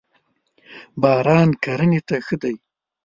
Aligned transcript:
باران 1.01 1.49
کرنی 1.63 2.01
ته 2.07 2.15
ښه 2.25 2.35
دی. 2.41 2.55